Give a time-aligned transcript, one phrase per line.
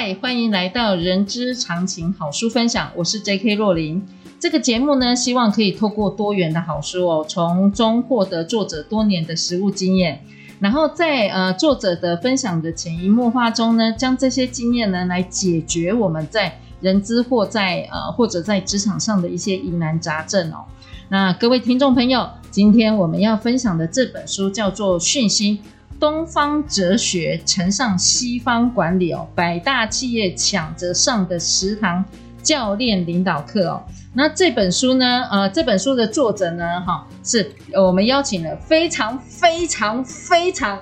[0.00, 3.54] 嗨欢迎来到人之常情好书分享，我是 J.K.
[3.54, 4.06] 若琳。
[4.38, 10.22] 这个节目呢，希望可以透过多元的好书哦，从中获得作者多年的实务经验，
[10.60, 20.66] 然后在呃作者的分享的潜移默化中呢，将这些经验呢来解决我们在人资或在呃或者在职场上的一些疑难杂症哦。
[21.08, 25.56] 那各位听众朋友，今天我们要分享的这本书叫做《讯息》。
[25.98, 32.04] 东方哲学乘上西方管理哦，百大企业抢着上的十堂
[32.42, 33.82] 教练领导课哦。
[34.14, 40.78] 那这本书呢，呃，这本书的作者呢，哈，是我们邀请了非常非常非常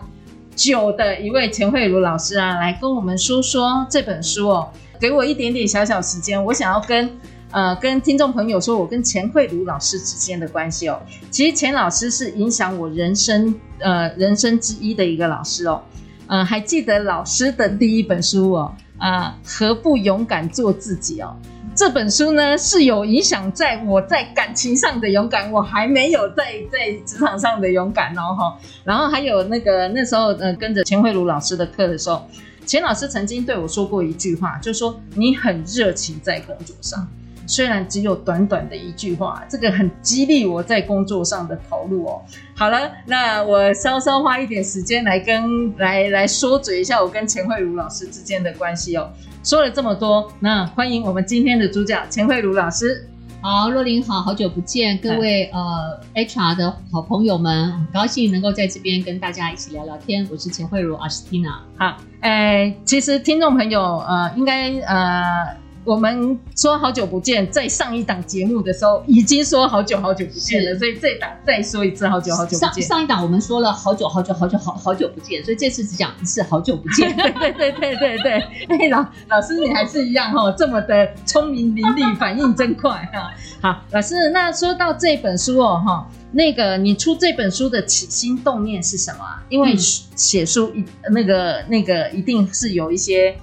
[0.54, 4.68] 久的一位钱慧茹老师啊，来跟我们说说这本书哦。
[4.98, 7.10] 给我一点点小小时间，我想要跟。
[7.56, 15.80] 呃，跟听众朋友说，我跟钱慧茹老师之间的关系哦，其实钱老师是影响我人生呃人生之一的一个老师哦，
[16.26, 21.34] 呃，还记得老师的第一本书哦，啊、何不勇敢做自己哦？
[21.74, 28.58] 这本书呢是有影响在我在感情上的勇敢，我还没有在在职场上的勇敢哦哈。
[28.84, 32.28] 然后还有那个那时候呃跟着钱慧茹老师的课的时候，
[32.66, 37.08] 钱老师曾经对我说过一句话，就说你很热情在工作上。
[37.46, 42.20] 虽然只有短短的一句话，这个很激励我在工作上的投入哦。
[42.54, 49.10] 好了，那我稍稍花一点时间来跟来来说嘴一下我跟钱慧茹老师之间的关系哦。
[49.44, 53.06] 说了这么多，那欢迎我们今天的主角钱慧茹老师。
[53.40, 60.26] 好，若琳好，好久不见，各位呃 HR 的好朋友们，很高兴能够在这边跟大家一起聊聊天。
[60.32, 61.62] 我是钱慧茹阿斯蒂娜。
[61.76, 65.65] 好，哎，其实听众朋友呃应该呃。
[65.86, 72.82] 我们说好久不见，在上一档节目的时候已经说好久好久不见了，所以这档再说一次好久好久不见。
[72.82, 77.16] 上上一档我们说了好久好久好久好好久不见，所以这次只讲一次好久不见。
[77.16, 78.32] 对对对对对对，
[78.68, 83.30] 哎 老老师你还是一样哈，这么的聪明伶俐，反应真快哈。
[83.62, 89.40] 好，老师，那说到这本书哦哈，那个你出这本书的起心动念是什么啊？
[89.48, 93.36] 因为写书一那个那个一定是有一些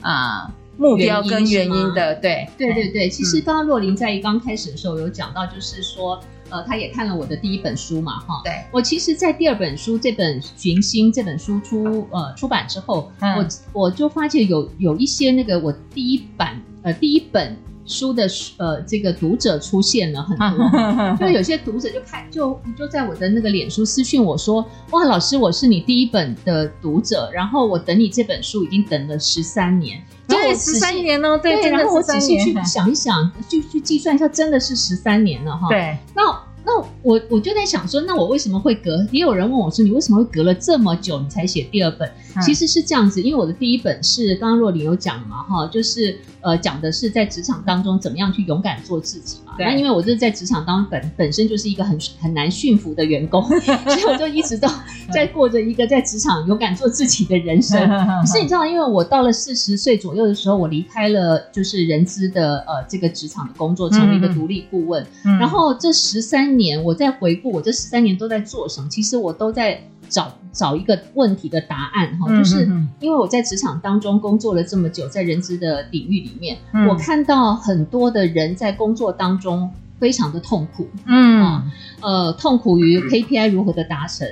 [0.00, 0.50] 啊。
[0.80, 2.48] 目标跟原因的，对。
[2.56, 6.18] 对对对，其实刚刚若琳在刚开始的时候有讲到，就是说，
[6.48, 13.46] 呃，他也看了我的第一本书嘛，哈，对，我其实，在第二本书这本《寻星》这本书出呃出版之后，嗯、我
[13.82, 17.54] 我就发现有有一些那个我第一版呃第一本。
[17.90, 36.49] 书的呃，这个读者出现了很多， 就有些读者就看就就在我的那个脸书私讯我说，哇，老师，我是你第一本的读者，然后我等你这本书已经等了十三年，对，十三年哦，对，然后我仔细去想一想，就去计算一下，真的是十三年了哈，对，那。
[36.64, 39.06] 那我我就在想说，那我为什么会隔？
[39.10, 42.08] 也有人问我说，你为什么会隔了这么久，你才写第二本？
[42.36, 49.49] 嗯、其实是这样子，因为我的第一本是刚刚若琳有讲嘛，哈，就是呃讲的是在职场当中怎么样去勇敢做自己嘛。
[49.64, 54.68] 那因为我就是在职场当中本本身就是一个很很难驯服的员工， 所以我就一直都
[55.12, 57.80] 在过着一个在职场勇敢做自己的人生。
[58.22, 65.04] 可是你知道，因为我到了四十岁左右的时候，我离开了就是人资的呃这个职场的工作，成为一个独立顾问。
[65.24, 81.62] 嗯、然后这十三年，我在回顾我这十三年都在做什么，其实我都在找找一个问题的答案哈，就是因为我在职场当中工作了这么久，在人资的领域里面，嗯、我看到很多的人在工作当中非常的痛苦，嗯，
[82.02, 84.28] 呃，痛苦于 KPI 如何的达成。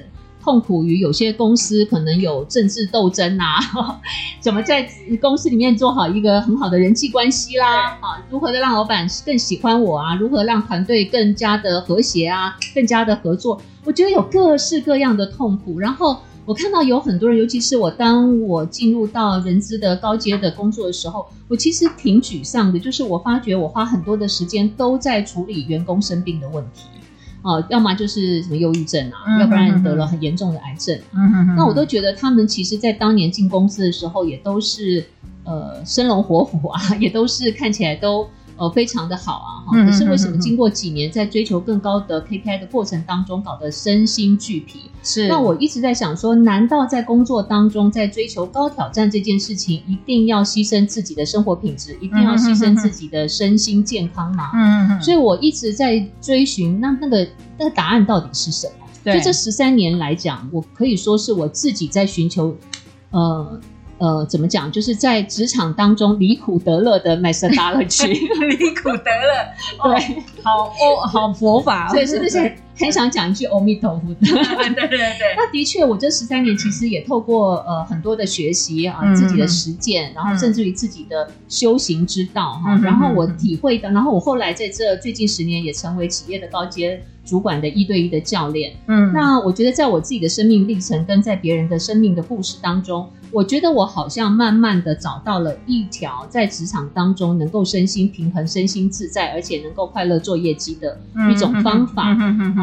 [0.48, 3.58] 痛苦于有些公司可能有政治斗争啊，
[4.40, 4.88] 怎么在
[5.20, 7.98] 公司里面做好一个很好的人际关系啦？
[8.00, 10.14] 啊，如何的让老板更喜欢我啊？
[10.14, 12.56] 如何让团队更加的和谐啊？
[12.74, 13.60] 更加的合作？
[13.84, 15.78] 我觉得有各式各样的痛苦。
[15.78, 16.16] 然后
[16.46, 26.84] 我看到有很多人，尤其是我当我进入到人资的高阶的工作的时候，我其实挺沮丧的，就是我发觉我花很多的时间都在处理员工生病的问题。
[27.42, 30.98] 哦，要么就是什么忧郁症啊，要不然得了很严重的癌症。
[31.56, 35.04] 那我都觉得他们其实，在当年进公司的时候，也都是
[35.44, 39.84] 呃生龙活虎啊， 也都是看起来都呃非常的好啊哈。
[39.86, 44.90] 可是为什么经过几年在追求更高的 KPI 的过程当中，搞得身心俱疲？
[45.02, 45.28] 是。
[45.28, 54.50] 那我一直在想说，难道在工作当中，在追求高挑战这件事情，一定要牺牲自己的生活品质，一定要牺牲自己的身心健康吗？
[54.54, 55.02] 嗯嗯嗯。
[55.02, 57.26] 所以我一直在追寻，那那个
[57.58, 58.86] 那个答案到底是什么？
[59.04, 59.14] 对。
[59.14, 62.54] 就这十三年来讲，我可以说是我自己在寻求，
[63.10, 63.60] 呃。
[63.98, 64.70] 呃，怎么讲？
[64.70, 68.08] 就是在职场当中离苦得乐的 methodology，
[68.46, 69.44] 离苦得乐，
[69.82, 74.14] 对，哦、好哦，好佛法，所以是不是很想讲一句阿弥陀佛？
[74.20, 75.34] 对对对对。
[75.36, 88.72] 那的确，我这十三年其实也透过呃很多的学习啊，自己的实践，然后甚至于自己的修行之道哈，然后我体会到，然后我后来在这最近十年也成为企业的高阶主管的一对一的教练。
[88.86, 93.08] 嗯，那我觉得在我自己的生命历程跟在别人的生命的故事当中。
[93.30, 100.98] 我觉得我好像慢慢的找到了一条在职场当中能够身心平衡、身心自在，而且能够快乐做业绩的
[101.30, 102.16] 一种方法。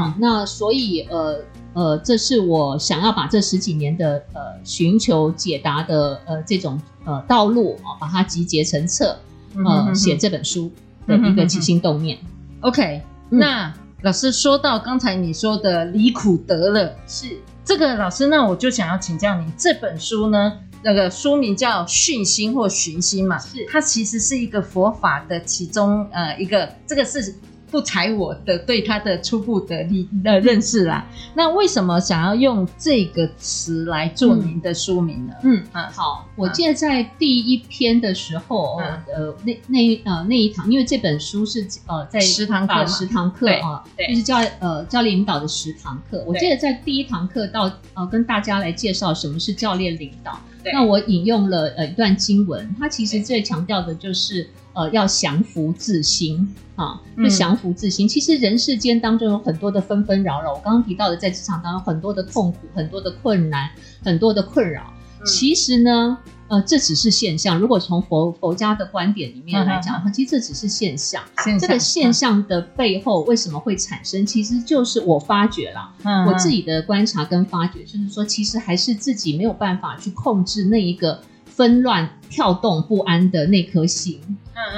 [0.05, 1.39] 啊，那所以呃
[1.73, 9.17] 呃，这是我想要把这十几年的呃寻求解答的呃这种呃道路啊，把它集结成册，
[9.65, 10.71] 呃，写这本书
[11.05, 12.17] 的一个起心动念。
[12.61, 13.73] OK，那
[14.03, 17.37] 老师说到刚才你说的离苦得乐是。
[17.65, 20.53] 这个老师，那我就想要请教你，这本书呢，
[20.83, 27.35] 那个书名叫《训心》或《寻心》嘛，是它其实是一个佛法的其中呃一个，这个是。
[27.69, 31.05] 不踩我的对他的初步的理的认识啦。
[31.33, 35.33] 那为什么想要用这个词来做您的书名呢？
[35.43, 46.23] 嗯嗯，好，我记得在第一篇的时候，呃，那那呃那一堂，因为这本书是呃在十堂课十堂课啊，就是教呃教练领导的十堂课。
[46.25, 50.39] 我记得在第一堂课到呃跟大家来介绍什么是教练领导。
[50.73, 54.47] 那我引用了呃一段经文，它其实最强调的就是。
[54.77, 58.05] 呃，要降服自心啊，就降服自心。
[58.05, 63.69] 嗯、其实人世间当中有很多的纷纷扰扰，我刚刚提到的，在职场当中很多的痛苦、很多的困难、
[64.03, 64.93] 很多的困扰。
[65.21, 66.17] 嗯、其实呢，
[66.47, 67.57] 呃，这只是现象。
[67.57, 71.23] 如果从佛佛家的观点里面来讲的话，其实这只是现象。
[71.43, 74.25] 现象这个现象的背后为什么会产生？
[74.25, 84.19] 其实就是我发觉了，嗯、我自己的观察跟发觉，就是说，其实还是自己没有办法去控制那一个纷乱、跳动不安的那颗心。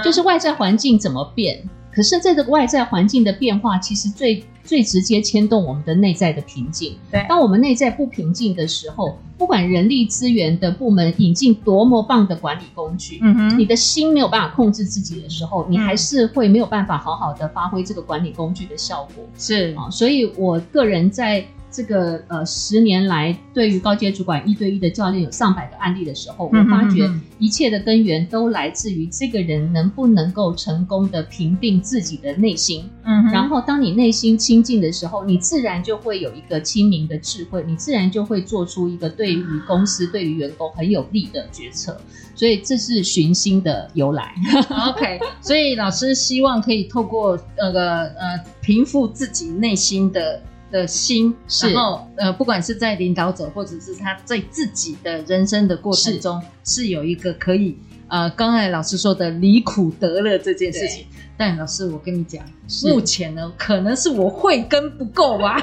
[0.03, 1.61] 就是外在环境怎么变，
[1.91, 6.95] 可是这个外在环境的变化，其实最最直接牵动我们的内在的平静。
[7.09, 19.23] 对，当我们内在不平静的时候，不管人力资源的部门引进多么棒的管理工具，嗯哼，你的心没有办法控制自己的时候，你还是会没有办法好好的发挥这个管理工具的效果。
[19.37, 21.43] 是啊，所以我个人在。
[21.77, 27.07] 这个呃，十年来对于高阶主管一对一的教练有上百个案例的时候，我发觉
[27.37, 32.89] 一切的根源都来自于这个人能不能够成功的平定自己的内心。
[33.03, 41.95] 嗯，然后当你内心清净的时候，你自然就会有一个清明的智慧，你自然就会做出一个对于公司、对于员工很有利的决策。
[42.33, 44.33] 所以这是寻心的由来。
[44.89, 50.41] OK，所以老师希望可以透过那个呃平复自己内心的。
[50.71, 57.77] 的心，然后呃，不管是在领导者，或者是他在自己的人生的过程中，是，是有一个可以
[58.07, 61.05] 呃，刚才老师说的离苦得乐这件事情。
[61.39, 62.43] 但老师，我跟你讲，
[62.85, 65.55] 目前呢，可能是我慧根不够吧，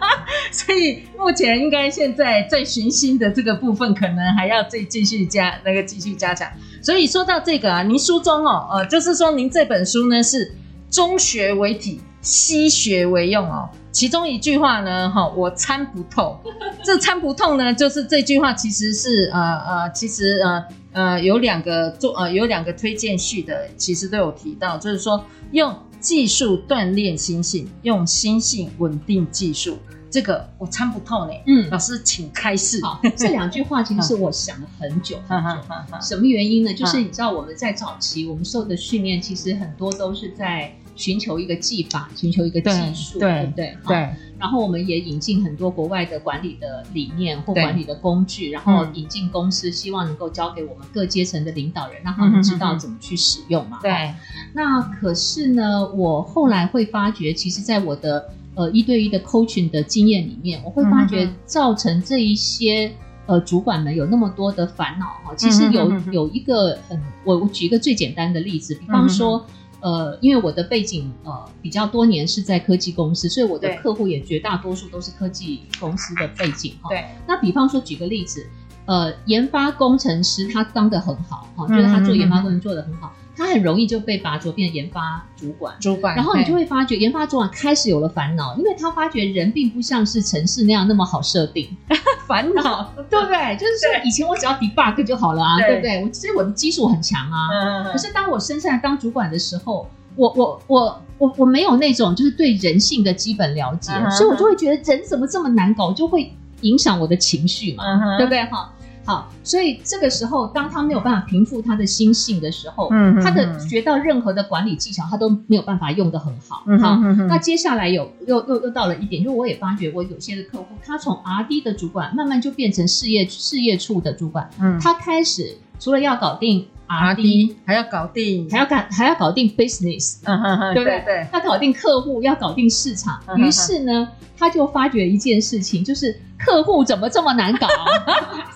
[0.50, 6.50] 所以目前应该现在在寻心的这个部分，可能还要再继续加那个继续加强。
[6.82, 10.50] 所以说到这个啊，您书中哦，呃，就是说您这本书呢是
[10.90, 13.68] 中学为体，西学为用哦。
[13.90, 16.38] 其中一句话呢，哈，我参不透。
[16.84, 29.78] 这参不透呢，就是这句话其实是呃呃，其实呃呃有两个做呃有两个推荐序的，其实都有提到，就是说用技术锻炼心性，用心性稳定技术。
[30.10, 31.32] 这个我参不透呢。
[31.46, 32.80] 嗯，老师请开示。
[32.82, 35.62] 好，这两句话其实是我想了很久 很久。
[36.00, 36.72] 什么原因呢？
[36.72, 40.72] 就是你知道我们在早期我们受的训练，其实很多都是在。
[40.98, 43.78] 寻求一个技法，寻求一个技术，对不对？
[43.86, 44.08] 对。
[44.36, 53.78] 然后我们也引进很多国外的管理的理念或管理的工具，然后引进公司，希望能够交给我们各阶层的领导人，让他们知道怎么去使用嘛。
[53.80, 54.12] 对。
[54.52, 62.92] 那可是呢，我后来会发觉，其实，在我的呃一对一的 coaching 的经验里面，我会发觉造成这一些
[63.26, 65.34] 呃主管们有那么多的烦恼哈。
[65.36, 69.44] 其实有有一个很，我我举一个最简单的例子，比方说。
[69.80, 76.88] 呃，因为我的背景呃比较多年是在科技公司，所以我的客户也绝大多数都是科技公司的背景哈。
[76.90, 77.04] 对。
[77.26, 78.46] 那比方说举个例子，
[78.86, 85.72] 呃，研发工程师他当的很好哈，就是他做研发工程做的很好，他很容易就被拔擢变研发主管。
[85.78, 91.68] 主管，然后你就会发觉研发主管开始有了烦恼，因为他发觉人并不像是城市那样那么好设定，
[92.26, 93.56] 烦恼， 对不对？
[93.56, 96.02] 就是说以前我只要 debug 就好了啊，对，对不对？
[96.04, 108.44] 我其实我的技术很强啊，嗯、可是当我升上来当主管的时候，我我我我我没有那种就是对人性的基本了解，嗯、所以我就会觉得人怎么这么难搞，就会影响我的情绪嘛，嗯、对不对？
[108.46, 108.72] 哈。
[109.08, 116.62] 好，所以这个时候，当他没有办法平复他的心性的时候，嗯，他的学到任何的管理技巧，他都没有办法用得很好。
[116.66, 116.94] 嗯，好，
[117.26, 131.02] 那接下来有又又又到了一点，就我也发觉，我有些的客户，他从 R&D 的主管慢慢就变成事业事业处的主管，嗯，他开始除了要搞定 R&D，还要搞定，还要搞还要搞定 business，嗯哼哼，对不对？
[131.06, 137.66] 对，他搞定客户，要搞定市场，于是呢，他就发觉一件事情，就是客户怎么这么难搞？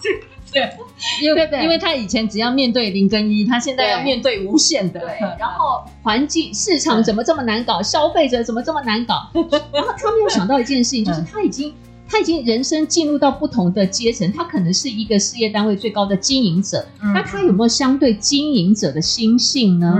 [0.52, 0.70] 对，
[1.22, 5.00] 因为因为他以前只要面对零跟一，他现在要面对无限的。
[5.00, 7.82] 对，然后环境市场怎么这么难搞？
[7.82, 9.28] 消费者怎么这么难搞？
[9.72, 11.72] 然后他没有想到一件事情，就是他已经
[12.06, 19.96] 他已经人生进入到不同的阶层，他可能是一个事业单位最高的经营者，那他有没有相对经营者的心性呢？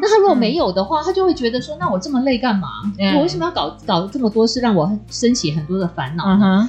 [0.00, 2.68] 那他如果没有的话，他就会觉得说，那我这么累干嘛？
[3.16, 6.24] 我为什么要搞搞这么多事，让我升起很多的烦恼？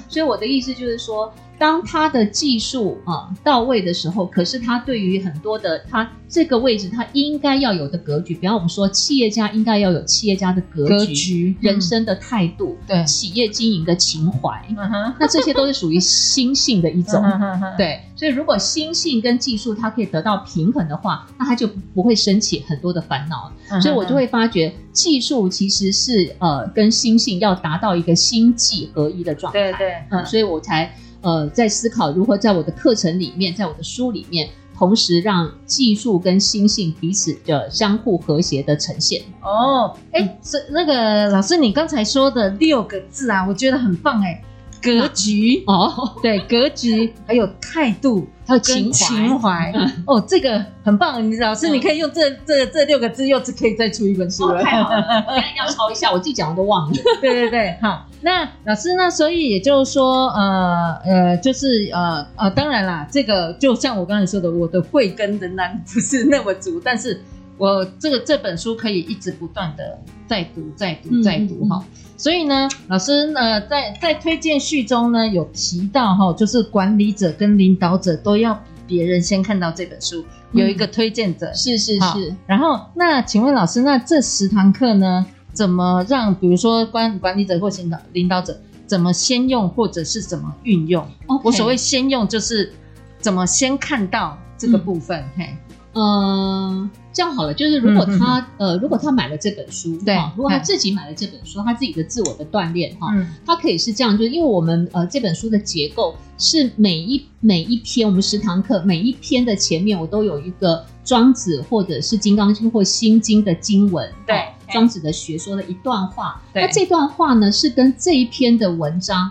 [0.10, 1.32] 所以我的意思就是说。
[1.60, 17.24] 当他的技术啊到位的时候，可是他对于很多的他这个位置他应该要有的格局，比方我们说企业家应该要有企业家的格局、格局人生的态度、对、嗯、企业经营的情怀，嗯、那这些都是属于心性的一种。
[17.24, 23.52] 嗯、对，所以如果心性跟技术它可以得到平衡的话，那他就不会升起很多的烦恼。
[23.70, 29.72] 嗯、所以我就会发觉技术其实是呃跟心性要达到一个心技合一的状态。
[29.72, 30.94] 对对，嗯，所以我才。
[31.24, 39.22] 呃，在思考如何在我的课程里面，在我的书里面，同时让技术跟心性彼此的相互和谐的呈现。
[39.42, 44.44] 哦，哎，是那个老师，你刚才说的六个字啊，我觉得很棒哎。
[44.84, 49.72] 格局哦，对，格局还有态度，还有情情怀
[50.06, 51.32] 哦，这个很棒。
[51.32, 54.62] 你老师，你可以用这这这六个字，又是可以再出一本书了。
[54.62, 56.96] 太好了，我要抄一下，我自己讲的都忘了。
[57.22, 58.06] 对对对，好。
[58.26, 59.10] 那老师呢？
[59.10, 67.22] 所以也就是说，呃呃，就是呃呃，当然啦，这个就像我刚才说的，我的慧根仍然不是那么足，但是
[67.58, 71.84] 我这个这本书可以一直不断的再读、再读、再读哈。
[72.18, 78.54] 所以呢，老师呢，在在推荐序中呢，有提到哈，就是管理者跟领导者都要
[78.88, 82.36] 比别人先看到这本书，有一个推荐者，是是是。
[82.46, 85.26] 然后，那请问老师，那这十堂课呢？
[85.54, 91.42] 怎么让，比如说管管理者或领导领导者怎么先用，或者是怎么运用？Okay.
[91.44, 92.74] 我所谓先用，就是
[93.20, 95.20] 怎么先看到这个部分。
[95.20, 95.58] 嗯、嘿，
[95.94, 114.44] 呃，这样好了，就是如果他、呃，如果他买了这本书，对，如果他自己买了这本书，他自己的自我的锻炼哈，嗯、他可以是这样，就是因为我们呃这本书的结构是每一每一篇，我们十堂课每一篇的前面我都有一个庄子或者是金刚经或心经的经文，对。
[114.72, 119.30] 庄子的学说的一段话，那这段话呢是跟这一篇的文章，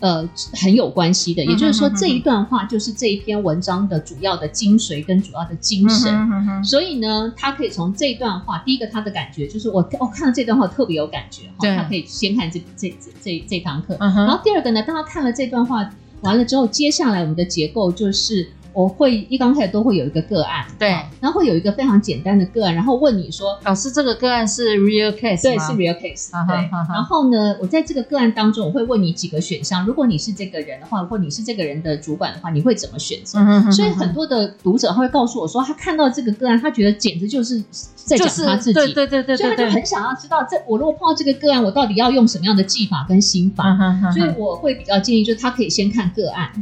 [0.00, 1.44] 呃，很有关系的。
[1.44, 6.12] 也就是说，这一段话就是这一篇文章的主要的精髓跟主要的精神。
[6.12, 13.96] 嗯、哼哼所以呢，他可以从这段话，第一个他的感觉就是我我看到这段话特别有感觉，哈他可以先看这这这这这堂课。
[14.00, 18.48] 嗯、然后第二个呢，当他看了这段话完了之后，接下来我们的结构就是。
[18.76, 26.68] 我会一刚开始都会有一个个案，对，然后会有一个非常简单的个案，然后问你说，老师这个个案是 real case 对，是 real case，对。
[26.92, 33.38] 然后呢，我在这个个案当中，我会问你几个选项，如果你是这个人的话，或你是这个人的主管的话，你会怎么选择？
[33.72, 37.58] 所以很多的读者他会告诉我说，他看到这个个案，他觉得简直就是
[37.94, 43.74] 在讲他自己，对对对对，所以他就很想要知道，这我如果碰到这个个案，我到底要用什么样的技法跟心法？
[44.12, 46.52] 所以我会比较建议，就是他可以先看个案，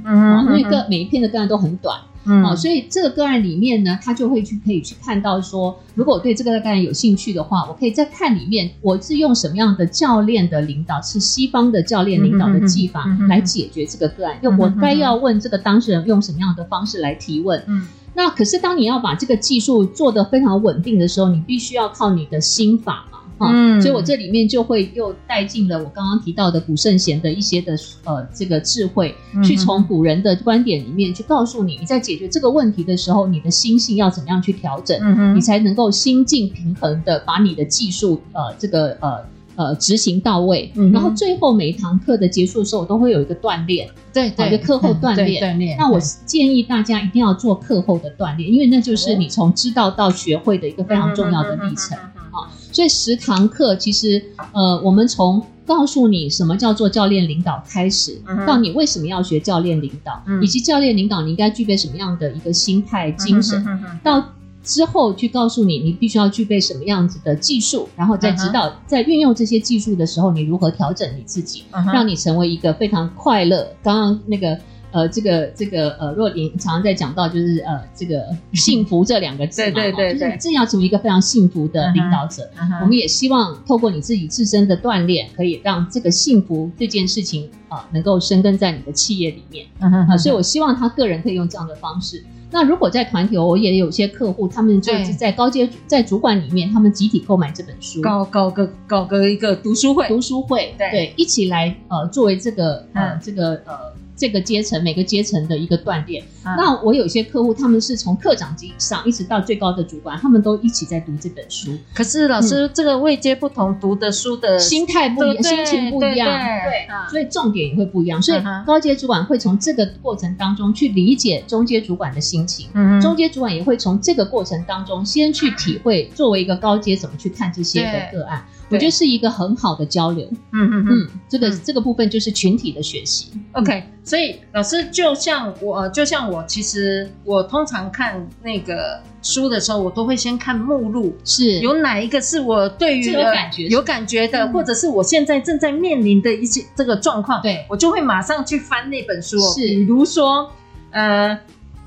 [0.46, 1.98] 因为个每一篇的个案都很短。
[2.26, 17.62] 嗯，好，所以这个个案里面呢，他就会去可以去看到说，如果我对这个个案有兴趣的话，我可以再看里面，我是用什么样的教练的领导，是西方的教练领导的技法来解决这个个案，用我该要问这个当事人用什么样的方式来提问。
[17.66, 23.06] 嗯，那可是当你要把这个技术做得非常稳定的时候，你必须要靠你的心法
[23.44, 23.50] 嘛。
[23.52, 39.18] 嗯，所以我这里面就会又带进了我刚刚提到的古圣贤的一些的呃这个智慧，去从古人的观点里面去告诉你，你在解决这个问题的时候，你的心性要怎么样去调整，你才能够心境平衡的把你的技术呃这个呃
[39.56, 40.70] 呃执行到位。
[40.74, 45.42] 嗯然后最后每一堂课的结束的时候，我都会有一个锻炼，对一个课后锻炼。
[45.42, 45.76] 锻炼。
[45.76, 51.98] 那我建议大家一定要做课后的锻炼，因为那就是你从知道到学会的一个非常重要的历程。
[52.34, 54.22] 啊，所以十堂课其实，
[54.52, 63.64] 呃，我们从告诉你什么叫做教练领导开始，到你为什么要学教练领导，以及教练领导你应该具备什么样的一个心态精神，
[64.02, 64.22] 到
[64.62, 73.66] 之后去告诉你你必须要具备什么样子的技术，然后再指导在运用这些技术的时候，你如何调整你自己，让你成为一个非常快乐。
[73.82, 74.58] 刚刚那个。
[74.94, 82.48] 呃，这个这个呃，若琳常常在讲到，就是呃，这个幸福这两个字嘛， 对对对对，就是你真要成为一个非常幸福的领导者。
[82.56, 82.80] Uh.
[82.80, 89.66] 我们也希望透过你自己自身的锻炼，可以让这个幸福这件事情啊、呃，能够生根在你的企业里面。
[89.80, 92.24] 啊、uh 所以我希望他个人可以用这样的方式。
[92.52, 103.92] 那如果在团体，我也有些客户，他们就是在高阶在主管里面，他们集体购买这本书，搞搞个搞个一个读书会，读书会，对，对，一起来呃，作为这个呃、嗯、这个呃。
[104.16, 106.22] 这个阶层每个阶层的一个锻炼。
[106.42, 111.70] 啊、那我有些客户，他们是从课长级以上一直到最高的主管，他们都一起在读这本书。
[111.94, 118.20] 可是老师，嗯、这个位阶不同，读的书的心态不一样，心情不一样，对，对，对，所以重点也会不一样。
[118.20, 122.68] 所以高阶主管会从这个过程当中去理解中阶主管的心情，
[123.00, 128.44] 中阶主管也会从这个过程当中先去体会，作为一个高阶怎么去看这些的个案。
[128.70, 133.30] 我觉得是一个很好的交流，嗯嗯嗯，这个这个部分就是群体的学习。
[133.52, 141.60] OK，所以老师就像我，就像我，其实我通常看那个书的时候，我都会先看目录，是。
[141.60, 143.66] 有哪一个是我对于有感觉。
[143.68, 149.38] 有感觉的，或者是我现在正在面临的一些这个状况，对，我就会马上去翻那本书。
[149.52, 150.50] 是，比如说，
[150.90, 151.38] 呃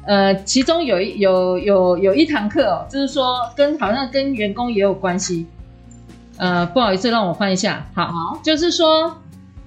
[0.05, 5.45] 呃，其中有一有有有一堂课哦，就是说跟好像跟员工也有关系。
[6.37, 7.87] 呃，不好意思，让我翻一下。
[7.93, 9.17] 好，好就是说，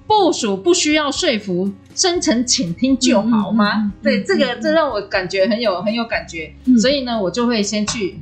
[0.07, 3.73] 部署不需要说服，深层倾听就好吗？
[3.75, 6.53] 嗯嗯嗯、对，这个这让我感觉很有很有感觉。
[6.65, 8.19] 嗯、所以呢，我就会先去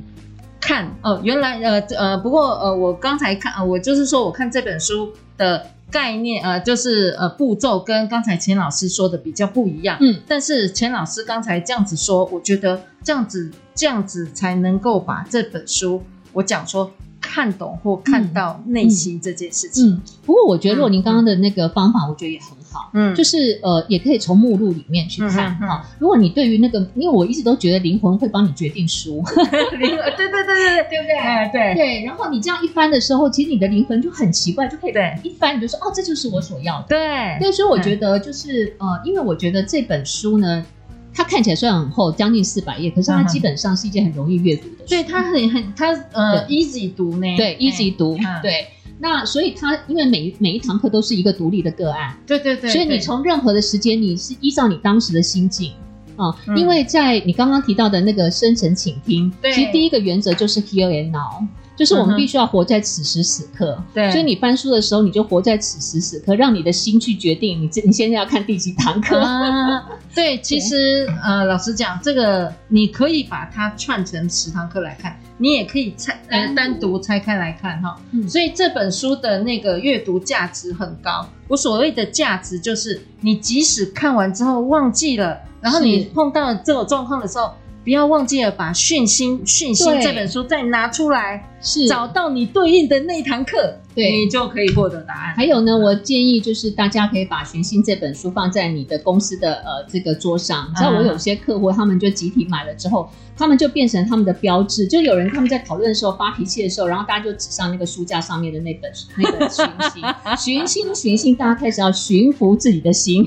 [0.60, 0.96] 看。
[1.02, 9.96] 哦，原来呃呃，不过呃，我刚才看，呃，我就是说，我看这本书的概念，呃，就是呃步骤跟刚才钱老师说的比较不一样。
[10.00, 16.90] 嗯，但是钱老师刚才这样子说，我觉得这样子这样子才能够把这本书我讲说。
[17.20, 19.86] 看懂或看到内心这件事情。
[19.86, 22.90] 嗯，嗯，不过我觉得若琳刚刚的那个方法，我觉得也很好。
[22.94, 25.58] 嗯，就是呃，也可以从目录里面去看哈。
[25.60, 29.22] 嗯嗯、如果你对于那个，因为我一直都觉得灵魂会帮你决定书。
[29.78, 31.18] 灵魂，对对对对对，对不对？
[31.18, 32.04] 哎，对对。
[32.04, 36.86] 然后你这样一翻的时候，其实你的灵魂就很奇怪，就可以一翻你就说哦，这就是我所要的。
[36.88, 37.36] 对。
[37.40, 40.64] 对，所以我觉得就是呃，因为我觉得这本书呢。
[41.12, 44.68] 它看起来虽然很厚，将近四百页，可是它基本上是一件很容易阅读。
[44.90, 47.36] 对，他很很他呃对 easy 读呢。
[47.36, 48.18] 对，easy 读。
[48.42, 48.66] 对，
[48.98, 52.14] 那所以他因为每每一堂课都是一个独立的个案。
[52.26, 52.68] 对对对。
[52.68, 55.72] 所以你从任何的时间，你是依照你当时的心境
[56.16, 56.34] 啊。
[56.48, 61.46] 嗯、因为在你刚刚提到的那个深层倾听，对其实第一个原则就是 here and now。
[61.80, 69.18] 就是我们必须要活在此时此刻，对，所以你翻书的时候，你就活在此时此刻，让你的心去决定你这你现在要看第几堂课。
[69.18, 77.98] 啊、对， 其实对呃，老实讲，这个你可以把它串成十堂课来看，你也可以拆呃单独拆开来看哈。
[78.10, 81.26] 嗯、所以这本书的那个阅读价值很高。
[81.48, 87.50] 我所谓的价值，就是你即使看完之后忘记了，然后你碰到这种状况的时候。
[87.82, 95.34] 不要忘记了把《讯心讯心》这本书再拿出来，是找到你对应的那堂课，对，你就可以获得答案。
[95.34, 100.68] 还有呢，我建议就是大家可以把《讯心》这本书放在你的公司的呃这个桌上。
[100.68, 104.86] 你知道我有些客户，他们就集体买了之后，他们就变成他们的标志。
[104.86, 110.02] 就有人他们在讨论的时候发脾气的时候，然后大家就指上那个书架上面的那本 那个《讯心》，
[110.38, 113.26] 《讯心》，《讯心》，大家开始要驯服自己的心。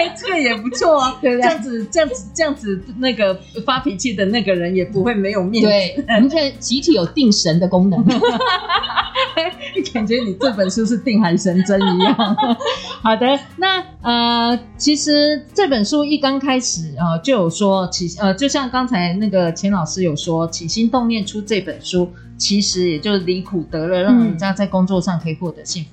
[0.00, 1.42] 哎，这个也不错啊，对不对？
[1.42, 5.68] 这样子，这样子，这样子，那个发脾气的那个人也不会没有面子。
[5.68, 8.02] 对，我们现在集体有定神的功能，
[9.92, 12.16] 感觉你这本书是定海神针一样。
[13.02, 25.90] 好的，那呃，其实这本书一刚开始啊、呃，就有说起呃，就像刚才那个钱老师有说，起心动念出这本书，其实也就是离苦得乐，让人家在工作上可以获得幸福。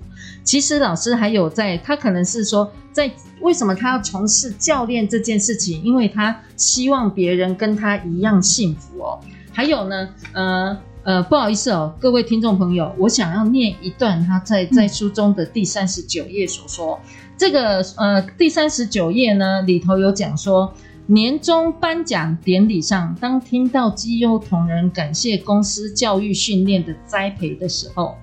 [0.48, 5.84] 嗯其实老师还有在，他可能是说，在为什么他要从事教练这件事情？
[5.84, 9.20] 因为他希望别人跟他一样幸福哦。
[9.52, 16.98] 还有呢，呃呃，不好意思哦，各位听众朋友，我想要念一段他在在书中的第三十九页所说。
[17.04, 20.74] 嗯、这个呃，第三十九页呢里头有讲说，
[21.08, 28.16] 年终颁奖典礼上，当听到绩优同仁感谢公司教育训练的栽培的时候。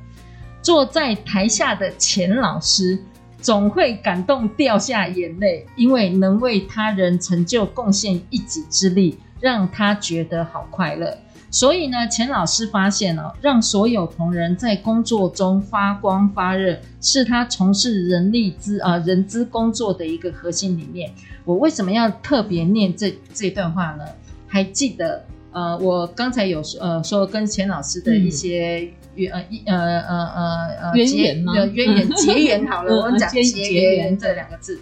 [0.65, 2.99] 坐在台下的钱老师
[3.39, 11.19] 总会感动掉下眼泪，因为能为他人成就贡献一己之力，让他觉得好快乐。
[11.51, 21.13] 所以呢，钱老师发现哦，让所有同仁在工作中发光发热，是他从事人力资啊、人资工作的一个核心理念。
[21.45, 24.05] 我为什么要特别念这这段话呢？
[24.49, 25.23] 还记得
[25.55, 28.91] 呃，我刚才有说呃说跟钱老师的一些
[29.33, 31.53] 呃呃呃呃呃渊源吗？
[31.73, 34.79] 渊源结缘好了，我讲结缘这两个字。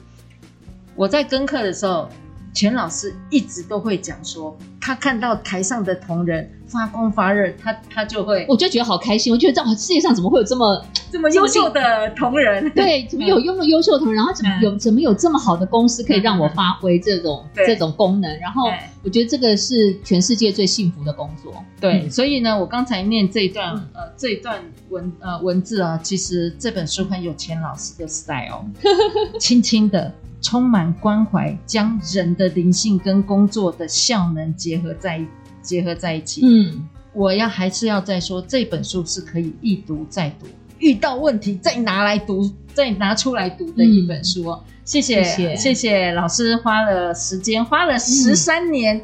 [0.96, 2.08] 我在跟课的时候。
[2.52, 9.32] 钱老师一直都会讲说，他看到台上的同仁发光发热，他他就会，我就觉得好开心。
[9.32, 12.68] 我觉得这世界上怎么会有这么这么优秀的同仁？
[12.76, 14.16] 对，怎么有这么优秀的同仁？
[14.16, 18.38] 然后怎么有、嗯、怎么有这么好的公司可以让我发挥这种、嗯、这种功能？
[18.38, 18.70] 然后
[19.02, 21.54] 我觉得这个是全世界最幸福的工作。
[21.80, 28.66] 对，嗯、所以呢，我刚才念这一段、嗯、呃这一段文呃文字啊，其实这本书很有钱老师的 style，
[29.40, 30.12] 轻轻的。
[30.42, 35.24] 充满关怀，将人的灵性跟工作的效能结合在
[35.62, 36.42] 结合在一起。
[36.44, 40.46] 嗯，我要还是要再说，这本书是可以一读再读，
[40.78, 44.50] 遇到问题再拿来读，再拿出来读的一本书。
[44.50, 45.22] 嗯、谢谢
[45.56, 49.00] 谢谢，老师花了时间，花了十三年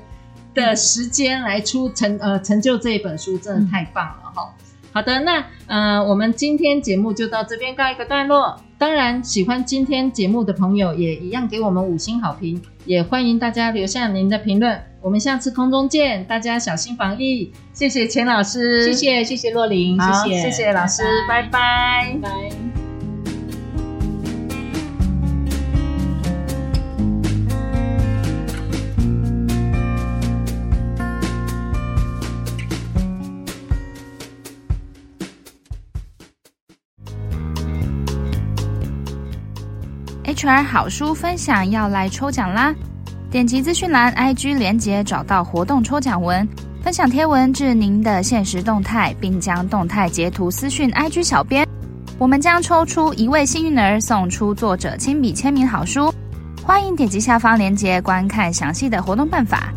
[0.53, 4.55] 的时间来出成呃成就这一本书，真的太棒了哈。
[4.59, 4.65] 嗯
[4.99, 8.61] 好的，那呃，我们今天节目就到这边告一个段落。
[8.77, 14.77] 当然，喜欢今天节目的朋友也一样给我们五星好评，也欢迎大家留下您的评论。
[15.01, 17.53] 我们下次空中见，大家小心防疫。
[17.73, 22.68] 谢谢钱老师，谢谢谢谢若琳，谢谢谢谢老师，拜拜拜拜。
[40.39, 42.73] HR 好书分享要来抽奖啦！
[43.29, 46.49] 点击资讯栏 IG 连接，找到活动抽奖文，
[46.81, 51.67] 分享贴文至您的现实动态，并将动态截图私讯 IG 小编，
[52.19, 56.15] 我们将抽出一位幸运儿，送出作者亲笔签名好书。
[56.63, 59.73] 欢迎点击下方链接观看详细的活动办法。